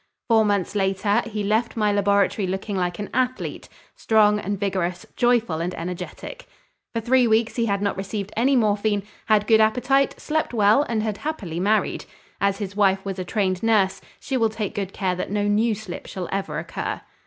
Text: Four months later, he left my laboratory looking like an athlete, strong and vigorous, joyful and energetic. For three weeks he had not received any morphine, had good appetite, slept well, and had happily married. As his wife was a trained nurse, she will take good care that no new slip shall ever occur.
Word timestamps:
Four 0.29 0.45
months 0.45 0.73
later, 0.73 1.21
he 1.27 1.43
left 1.43 1.77
my 1.77 1.91
laboratory 1.91 2.47
looking 2.47 2.75
like 2.75 2.97
an 2.97 3.11
athlete, 3.13 3.69
strong 3.95 4.39
and 4.39 4.59
vigorous, 4.59 5.05
joyful 5.15 5.61
and 5.61 5.75
energetic. 5.75 6.47
For 6.95 7.01
three 7.01 7.27
weeks 7.27 7.55
he 7.55 7.67
had 7.67 7.83
not 7.83 7.97
received 7.97 8.33
any 8.35 8.55
morphine, 8.55 9.03
had 9.27 9.45
good 9.45 9.61
appetite, 9.61 10.19
slept 10.19 10.55
well, 10.55 10.81
and 10.89 11.03
had 11.03 11.17
happily 11.17 11.59
married. 11.59 12.05
As 12.39 12.57
his 12.57 12.75
wife 12.75 13.05
was 13.05 13.19
a 13.19 13.23
trained 13.23 13.61
nurse, 13.61 14.01
she 14.19 14.37
will 14.37 14.49
take 14.49 14.73
good 14.73 14.91
care 14.91 15.13
that 15.13 15.29
no 15.29 15.43
new 15.43 15.75
slip 15.75 16.07
shall 16.07 16.27
ever 16.31 16.57
occur. 16.57 17.01